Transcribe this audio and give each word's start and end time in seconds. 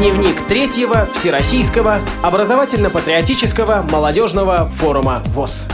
Дневник 0.00 0.46
третьего 0.46 1.06
Всероссийского 1.12 2.00
образовательно-патриотического 2.22 3.82
молодежного 3.82 4.66
форума 4.66 5.22
ВОЗ. 5.26 5.68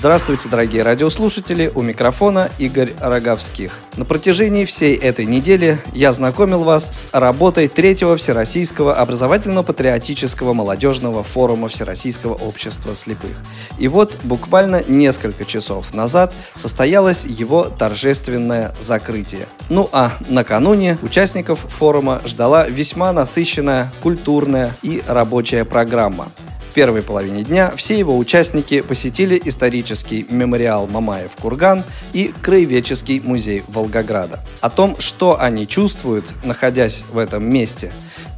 Здравствуйте, 0.00 0.48
дорогие 0.48 0.82
радиослушатели! 0.82 1.70
У 1.74 1.82
микрофона 1.82 2.48
Игорь 2.56 2.94
Роговских. 2.98 3.78
На 3.98 4.06
протяжении 4.06 4.64
всей 4.64 4.96
этой 4.96 5.26
недели 5.26 5.78
я 5.92 6.14
знакомил 6.14 6.64
вас 6.64 6.86
с 6.90 7.08
работой 7.12 7.68
третьего 7.68 8.16
Всероссийского 8.16 8.94
образовательно-патриотического 8.94 10.54
молодежного 10.54 11.22
форума 11.22 11.68
Всероссийского 11.68 12.32
общества 12.32 12.94
слепых. 12.94 13.36
И 13.78 13.88
вот 13.88 14.18
буквально 14.24 14.82
несколько 14.88 15.44
часов 15.44 15.92
назад 15.92 16.32
состоялось 16.54 17.26
его 17.26 17.64
торжественное 17.64 18.74
закрытие. 18.80 19.48
Ну 19.68 19.86
а 19.92 20.12
накануне 20.30 20.96
участников 21.02 21.58
форума 21.68 22.22
ждала 22.24 22.66
весьма 22.66 23.12
насыщенная 23.12 23.92
культурная 24.02 24.74
и 24.80 25.02
рабочая 25.06 25.66
программа. 25.66 26.28
В 26.70 26.72
первой 26.72 27.02
половине 27.02 27.42
дня 27.42 27.72
все 27.74 27.98
его 27.98 28.16
участники 28.16 28.80
посетили 28.80 29.40
исторический 29.44 30.24
мемориал 30.30 30.86
Мамаев-Курган 30.86 31.82
и 32.12 32.32
Краеведческий 32.42 33.18
музей 33.18 33.64
Волгограда. 33.66 34.38
О 34.60 34.70
том, 34.70 34.94
что 35.00 35.40
они 35.40 35.66
чувствуют, 35.66 36.26
находясь 36.44 37.04
в 37.10 37.18
этом 37.18 37.52
месте, 37.52 37.90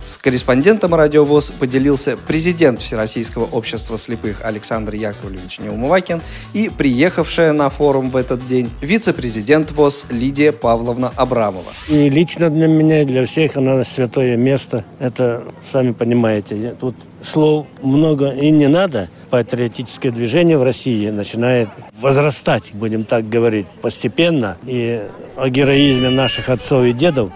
с 0.05 0.19
корреспондентом 0.19 0.95
радиовоз 0.95 1.51
поделился 1.51 2.16
президент 2.16 2.80
Всероссийского 2.80 3.45
общества 3.45 3.97
слепых 3.97 4.45
Александр 4.45 4.95
Яковлевич 4.95 5.61
Неумывакин 5.61 6.20
и 6.52 6.69
приехавшая 6.69 7.52
на 7.52 7.69
форум 7.69 8.11
в 8.11 8.16
этот 8.16 8.47
день 8.47 8.69
вице-президент 8.80 9.70
ВОЗ 9.73 10.06
Лидия 10.11 10.52
Павловна 10.52 11.12
Абрамова. 11.16 11.70
И 11.88 12.09
лично 12.09 12.51
для 12.51 12.66
меня, 12.66 13.02
и 13.02 13.05
для 13.05 13.25
всех 13.27 13.56
она 13.56 13.84
святое 13.84 14.37
место. 14.37 14.84
Это, 14.98 15.45
сами 15.70 15.92
понимаете, 15.92 16.75
тут 16.80 16.97
слов 17.23 17.67
много 17.83 18.30
и 18.30 18.50
не 18.50 18.67
надо. 18.67 19.08
Патриотическое 19.30 20.12
движение 20.12 20.58
в 20.58 20.62
России 20.62 21.08
начинает 21.11 21.69
возрастать, 22.00 22.73
будем 22.75 23.05
так 23.05 23.28
говорить, 23.28 23.67
постепенно. 23.80 24.58
И 24.67 25.03
о 25.36 25.48
героизме 25.48 26.11
наших 26.11 26.48
отцов 26.48 26.84
и 26.84 26.92
дедов 26.92 27.30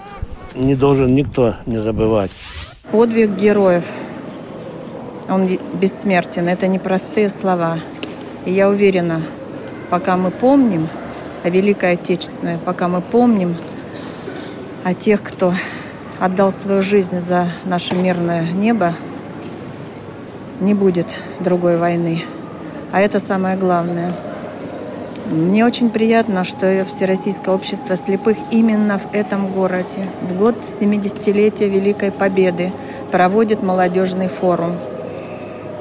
не 0.57 0.75
должен 0.75 1.15
никто 1.15 1.55
не 1.67 1.79
забывать. 1.79 2.31
Подвиг 2.91 3.31
героев. 3.31 3.85
Он 5.29 5.49
бессмертен. 5.75 6.49
Это 6.49 6.67
непростые 6.67 7.29
слова. 7.29 7.81
И 8.45 8.53
я 8.53 8.69
уверена, 8.69 9.23
пока 9.91 10.17
мы 10.17 10.31
помним 10.31 10.89
о 11.45 11.51
Великой 11.51 11.93
Отечественной, 11.93 12.59
пока 12.59 12.89
мы 12.89 13.01
помним 13.01 13.57
о 14.85 14.95
тех, 14.95 15.23
кто 15.23 15.53
отдал 16.21 16.53
свою 16.53 16.81
жизнь 16.81 17.21
за 17.21 17.49
наше 17.65 17.97
мирное 17.97 18.51
небо, 18.53 18.95
не 20.61 20.75
будет 20.75 21.17
другой 21.41 21.77
войны. 21.77 22.23
А 22.93 23.01
это 23.01 23.21
самое 23.21 23.57
главное. 23.57 24.13
Мне 25.31 25.67
очень 25.67 25.91
приятно, 25.91 26.45
что 26.45 26.85
Всероссийское 26.85 27.53
общество 27.53 27.97
слепых 27.97 28.37
именно 28.53 28.99
в 28.99 29.13
этом 29.13 29.51
городе, 29.51 30.07
в 30.23 30.39
год 30.39 30.55
70-летия 30.63 31.69
Великой 31.69 32.13
Победы, 32.13 32.73
проводит 33.11 33.61
молодежный 33.61 34.29
форум. 34.29 34.77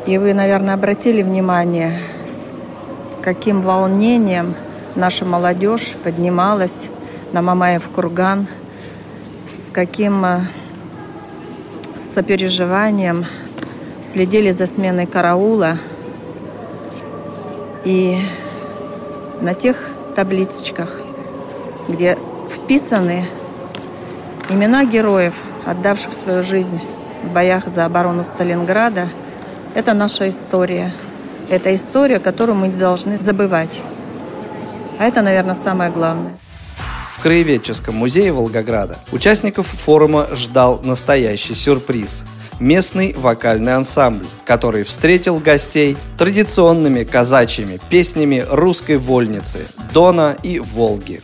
И 0.08 0.18
вы, 0.18 0.34
наверное, 0.34 0.74
обратили 0.74 1.22
внимание, 1.22 2.00
с 2.26 2.54
каким 3.22 3.62
волнением 3.62 4.56
наша 4.96 5.26
молодежь 5.26 5.94
поднималась 6.04 6.88
на 7.32 7.44
Мамаев 7.44 7.88
курган, 7.90 8.48
с 9.48 9.72
каким 9.72 10.26
э, 10.26 10.40
сопереживанием 11.96 13.26
следили 14.02 14.50
за 14.50 14.66
сменой 14.66 15.06
караула. 15.06 15.78
И 17.84 18.18
на 19.46 19.54
тех 19.54 19.78
табличках, 20.16 20.90
где 21.88 22.18
вписаны 22.52 23.28
имена 24.50 24.86
героев, 24.86 25.36
отдавших 25.66 26.14
свою 26.14 26.42
жизнь 26.42 26.82
в 27.24 27.32
боях 27.32 27.68
за 27.68 27.86
оборону 27.86 28.24
Сталинграда, 28.24 29.08
это 29.76 29.94
наша 29.94 30.28
история. 30.30 30.92
Это 31.48 31.76
история, 31.76 32.18
которую 32.20 32.56
мы 32.56 32.70
не 32.70 32.80
должны 32.80 33.20
забывать. 33.20 33.82
А 34.98 35.06
это, 35.06 35.22
наверное, 35.22 35.54
самое 35.54 35.92
главное. 35.92 36.34
В 37.16 37.22
Краеведческом 37.22 37.96
музее 37.96 38.32
Волгограда 38.34 38.98
участников 39.12 39.68
форума 39.68 40.28
ждал 40.34 40.82
настоящий 40.84 41.54
сюрприз– 41.54 42.24
местный 42.60 43.14
вокальный 43.18 43.74
ансамбль, 43.74 44.26
который 44.46 44.84
встретил 44.84 45.40
гостей 45.40 45.98
традиционными 46.18 47.04
казачьими 47.04 47.80
песнями 47.90 48.46
русской 48.50 48.98
вольницы 48.98 49.68
«Дона» 49.94 50.36
и 50.44 50.60
«Волги». 50.60 51.22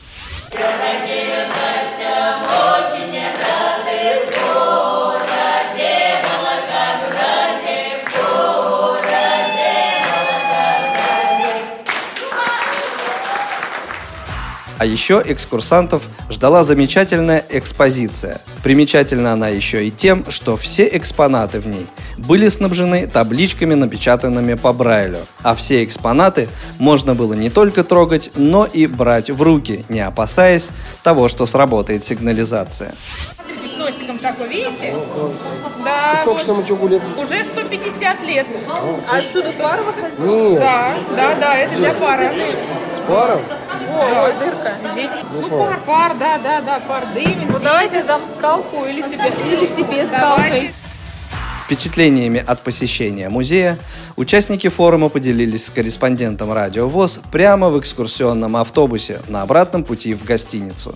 А 14.81 14.85
еще 14.85 15.21
экскурсантов 15.23 16.01
ждала 16.27 16.63
замечательная 16.63 17.45
экспозиция. 17.49 18.41
Примечательна 18.63 19.33
она 19.33 19.47
еще 19.49 19.85
и 19.85 19.91
тем, 19.91 20.25
что 20.31 20.57
все 20.57 20.89
экспонаты 20.91 21.59
в 21.59 21.67
ней 21.67 21.85
были 22.17 22.47
снабжены 22.47 23.05
табличками, 23.05 23.75
напечатанными 23.75 24.55
по 24.55 24.73
Брайлю. 24.73 25.27
А 25.43 25.53
все 25.53 25.83
экспонаты 25.83 26.49
можно 26.79 27.13
было 27.13 27.35
не 27.35 27.51
только 27.51 27.83
трогать, 27.83 28.31
но 28.33 28.65
и 28.65 28.87
брать 28.87 29.29
в 29.29 29.43
руки, 29.43 29.85
не 29.87 29.99
опасаясь 29.99 30.69
того, 31.03 31.27
что 31.27 31.45
сработает 31.45 32.03
сигнализация 32.03 32.95
с 33.71 33.77
носиком 33.77 34.17
такой, 34.17 34.47
видите? 34.49 34.93
Да. 35.83 36.13
И 36.13 36.15
сколько 36.17 36.31
вот. 36.31 36.41
что 36.41 36.53
утюгу 36.55 36.87
лет? 36.87 37.01
Уже 37.17 37.43
150 37.43 38.21
лет. 38.23 38.47
А 38.67 39.17
отсюда 39.17 39.51
пар 39.53 39.79
выходит? 39.81 40.19
Нет. 40.19 40.59
Да, 40.59 40.93
да, 41.15 41.35
да, 41.35 41.57
это 41.57 41.75
для 41.75 41.93
пара. 41.93 42.33
С 42.33 43.07
паром? 43.07 43.41
О, 43.94 44.29
дырка. 44.40 44.74
Здесь, 44.94 45.12
ну, 45.34 45.50
пар, 45.50 45.79
пар, 45.85 46.16
да, 46.18 46.38
да, 46.38 46.62
да, 46.62 46.79
пар 46.88 47.03
дымит. 47.13 47.50
Ну, 47.50 47.59
давайте 47.63 48.03
дам 48.03 48.22
скалку 48.22 48.85
или 48.85 49.02
тебе, 49.02 49.31
или 49.52 49.68
тебе 49.68 50.06
скалкой. 50.06 50.72
Впечатлениями 51.66 52.44
от 52.46 52.59
посещения 52.59 53.29
музея 53.29 53.79
участники 54.18 54.68
форума 54.68 55.07
поделились 55.07 55.68
с 55.68 55.69
корреспондентом 55.69 56.52
радио 56.52 56.85
ВОЗ 56.90 57.22
прямо 57.31 57.69
в 57.69 57.79
экскурсионном 57.79 58.57
автобусе 58.57 59.22
на 59.29 59.44
обратном 59.44 59.85
пути 59.85 60.13
в 60.13 60.25
гостиницу. 60.25 60.96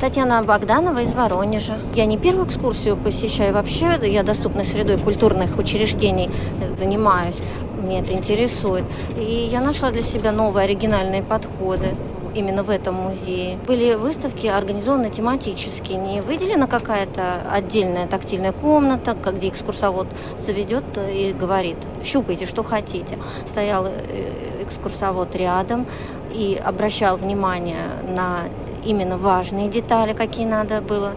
Татьяна 0.00 0.44
Богданова 0.44 1.00
из 1.00 1.12
Воронежа. 1.12 1.76
Я 1.96 2.04
не 2.04 2.18
первую 2.18 2.46
экскурсию 2.46 2.96
посещаю 2.96 3.52
вообще, 3.52 3.98
я 4.04 4.22
доступной 4.22 4.64
средой 4.64 4.98
культурных 4.98 5.58
учреждений 5.58 6.30
занимаюсь, 6.78 7.38
мне 7.82 7.98
это 7.98 8.12
интересует. 8.12 8.84
И 9.16 9.48
я 9.50 9.60
нашла 9.60 9.90
для 9.90 10.02
себя 10.02 10.30
новые 10.30 10.64
оригинальные 10.64 11.22
подходы 11.22 11.88
именно 12.34 12.62
в 12.62 12.70
этом 12.70 12.94
музее. 12.94 13.58
Были 13.66 13.94
выставки 13.94 14.46
организованы 14.46 15.10
тематически, 15.10 15.92
не 15.92 16.20
выделена 16.20 16.66
какая-то 16.66 17.42
отдельная 17.50 18.06
тактильная 18.06 18.52
комната, 18.52 19.14
где 19.14 19.48
экскурсовод 19.48 20.06
заведет 20.38 20.84
и 20.96 21.34
говорит, 21.38 21.76
щупайте, 22.04 22.46
что 22.46 22.62
хотите. 22.62 23.18
Стоял 23.46 23.86
э, 23.86 24.62
экскурсовод 24.62 25.34
рядом 25.36 25.86
и 26.32 26.60
обращал 26.62 27.16
внимание 27.16 27.88
на 28.08 28.40
именно 28.84 29.16
важные 29.16 29.68
детали, 29.68 30.12
какие 30.12 30.46
надо 30.46 30.80
было 30.80 31.12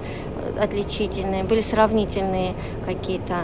э, 0.58 0.64
отличительные, 0.64 1.44
были 1.44 1.62
сравнительные 1.62 2.54
какие-то 2.86 3.36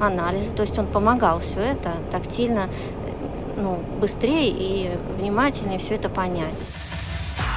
анализы, 0.00 0.54
то 0.54 0.62
есть 0.62 0.78
он 0.78 0.86
помогал 0.86 1.38
все 1.40 1.60
это 1.60 1.92
тактильно, 2.10 2.68
э, 2.68 3.60
ну, 3.60 3.78
быстрее 4.00 4.48
и 4.48 4.90
внимательнее 5.18 5.78
все 5.78 5.94
это 5.94 6.08
понять. 6.08 6.54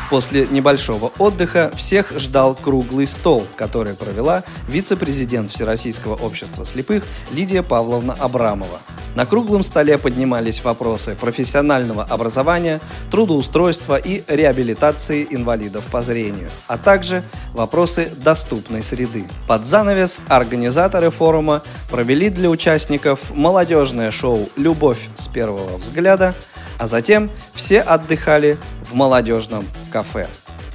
После 0.10 0.48
небольшого 0.48 1.12
отдыха 1.18 1.70
всех 1.76 2.18
ждал 2.18 2.56
круглый 2.56 3.06
стол, 3.06 3.46
который 3.58 3.94
провела 3.94 4.44
вице-президент 4.70 5.50
Всероссийского 5.50 6.16
общества 6.16 6.66
слепых 6.66 7.04
Лидия 7.34 7.62
Павловна 7.62 8.14
Абрамова. 8.14 8.80
На 9.16 9.26
круглом 9.26 9.64
столе 9.64 9.98
поднимались 9.98 10.64
вопросы 10.64 11.18
профессионального 11.20 12.04
образования, 12.04 12.80
трудоустройства 13.12 13.98
и 13.98 14.24
реабилитации 14.28 15.28
инвалидов 15.30 15.84
по 15.92 16.02
зрению, 16.04 16.50
а 16.68 16.78
также 16.78 17.24
вопросы 17.54 18.10
доступной 18.16 18.84
среды. 18.84 19.26
Под 19.48 19.66
занавес 19.66 20.22
организаторы 20.30 21.10
форума 21.10 21.64
провели 21.90 22.30
для 22.30 22.50
участников 22.50 23.36
молодежное 23.36 24.12
шоу 24.12 24.48
«Любовь 24.56 25.10
с 25.16 25.28
первого 25.28 25.78
взгляда», 25.78 26.34
а 26.78 26.86
затем 26.86 27.30
все 27.56 27.82
отдыхали 27.82 28.58
в 28.84 28.94
молодежном 28.94 29.66
кафе. 29.88 30.28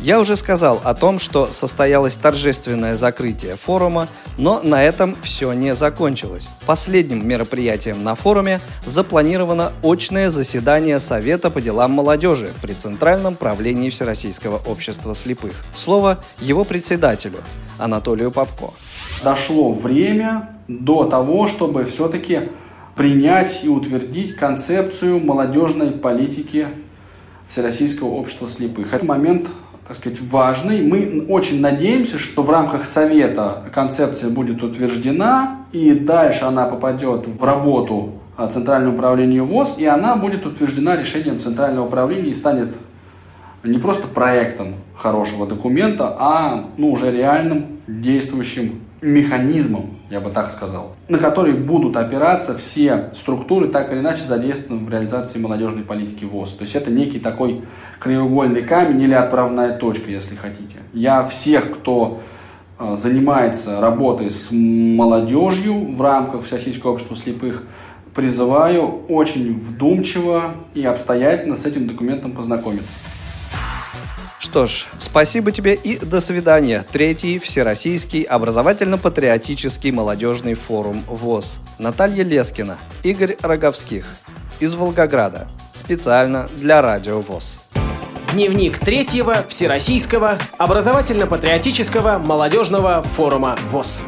Я 0.03 0.19
уже 0.19 0.37
сказал 0.37 0.81
о 0.83 0.95
том, 0.95 1.21
что 1.21 1.53
состоялось 1.53 2.15
торжественное 2.15 2.97
закрытие 2.97 3.55
форума, 3.55 4.09
но 4.37 4.61
на 4.61 4.83
этом 4.83 5.15
все 5.23 5.53
не 5.53 5.77
закончилось. 5.77 6.49
Последним 6.67 7.27
мероприятием 7.27 8.03
на 8.03 8.17
форуме 8.17 8.61
запланировано 8.85 9.73
очное 9.85 10.31
заседание 10.31 10.99
Совета 10.99 11.51
по 11.51 11.61
делам 11.61 11.93
молодежи 11.93 12.51
при 12.61 12.73
Центральном 12.73 13.37
правлении 13.37 13.91
Всероссийского 13.91 14.61
общества 14.67 15.15
слепых. 15.15 15.53
Слово 15.73 16.19
его 16.41 16.65
председателю 16.65 17.39
Анатолию 17.79 18.33
Попко. 18.33 18.71
Дошло 19.23 19.73
время 19.73 20.51
до 20.67 21.05
того, 21.05 21.47
чтобы 21.47 21.85
все-таки 21.85 22.51
принять 22.97 23.61
и 23.63 23.69
утвердить 23.69 24.35
концепцию 24.35 25.21
молодежной 25.21 25.93
политики 25.93 26.67
Всероссийского 27.53 28.09
общества 28.09 28.49
слепых. 28.49 28.95
Это 28.95 29.05
момент 29.05 29.47
так 29.87 29.95
сказать, 29.99 30.21
важный. 30.23 30.81
Мы 30.81 31.27
очень 31.29 31.61
надеемся, 31.61 32.19
что 32.19 32.43
в 32.43 32.49
рамках 32.49 32.87
Совета 32.87 33.65
концепция 33.75 34.31
будет 34.31 34.63
утверждена, 34.63 35.67
и 35.71 35.93
дальше 35.93 36.47
она 36.47 36.65
попадет 36.65 37.27
в 37.27 37.45
работу 37.45 38.15
Центрального 38.51 38.95
управления 38.95 39.43
ВОЗ, 39.43 39.77
и 39.77 39.85
она 39.85 40.17
будет 40.17 40.47
утверждена 40.47 40.97
решением 40.97 41.41
Центрального 41.41 41.89
управления 41.89 42.31
и 42.31 42.35
станет 42.35 42.75
не 43.65 43.79
просто 43.79 44.07
проектом 44.07 44.77
хорошего 44.97 45.47
документа, 45.47 46.17
а 46.19 46.71
ну, 46.79 46.91
уже 46.91 47.13
реальным 47.13 47.67
действующим 47.87 48.81
механизмом, 49.03 49.99
я 50.13 50.21
бы 50.21 50.29
так 50.29 50.51
сказал, 50.51 50.95
на 51.09 51.17
который 51.17 51.55
будут 51.55 51.97
опираться 51.97 52.55
все 52.55 53.11
структуры, 53.15 53.69
так 53.69 53.91
или 53.91 54.01
иначе 54.01 54.25
задействованы 54.25 54.85
в 54.85 54.91
реализации 54.91 55.39
молодежной 55.39 55.85
политики 55.85 56.27
ВОЗ. 56.27 56.51
То 56.51 56.65
есть 56.65 56.77
это 56.77 56.91
некий 56.91 57.19
такой 57.19 57.63
краеугольный 57.99 58.63
камень 58.63 59.01
или 59.01 59.15
отправная 59.15 59.73
точка, 59.79 60.11
если 60.11 60.37
хотите. 60.37 60.81
Я 60.93 61.25
всех, 61.25 61.73
кто 61.73 62.21
э, 62.79 62.95
занимается 62.95 63.81
работой 63.81 64.31
с 64.31 64.49
молодежью 64.53 65.95
в 65.95 66.03
рамках 66.03 66.45
Всероссийского 66.45 66.91
общества 66.91 67.17
слепых, 67.17 67.63
призываю 68.15 69.07
очень 69.09 69.55
вдумчиво 69.55 70.57
и 70.75 70.85
обстоятельно 70.85 71.57
с 71.57 71.65
этим 71.65 71.87
документом 71.87 72.33
познакомиться. 72.33 72.93
Что 74.53 74.67
ж, 74.67 74.85
спасибо 74.99 75.51
тебе 75.51 75.73
и 75.73 75.97
до 75.97 76.21
свидания. 76.21 76.85
Третий 76.93 77.39
Всероссийский 77.39 78.21
образовательно-патриотический 78.21 79.91
молодежный 79.93 80.53
форум 80.53 81.03
ВОЗ. 81.09 81.63
Наталья 81.79 82.23
Лескина, 82.23 82.77
Игорь 83.03 83.39
Роговских. 83.41 84.05
Из 84.61 84.75
Волгограда. 84.75 85.49
Специально 85.73 86.51
для 86.55 86.83
Радио 86.83 87.21
ВОЗ. 87.21 87.63
Дневник 88.35 88.79
третьего 88.79 89.43
Всероссийского 89.49 90.39
образовательно-патриотического 90.59 92.19
молодежного 92.19 93.01
форума 93.01 93.57
ВОЗ. 93.71 94.03